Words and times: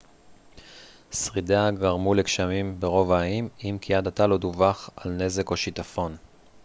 שרידיה 1.11 1.71
גרמו 1.71 2.13
לגשמים 2.13 2.79
ברוב 2.79 3.11
האיים 3.11 3.49
אם 3.63 3.77
כי 3.81 3.95
עד 3.95 4.07
עתה 4.07 4.27
לא 4.27 4.37
דווח 4.37 4.89
על 4.97 5.11
נזק 5.11 5.49
או 5.49 5.57
שיטפון 5.57 6.15